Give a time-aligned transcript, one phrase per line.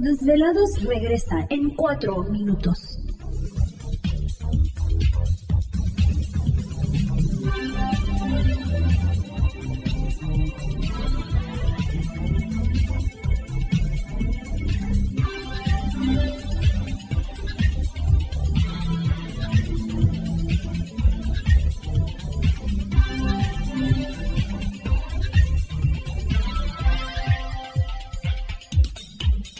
[0.00, 2.89] Desvelados regresa en 4 minutos.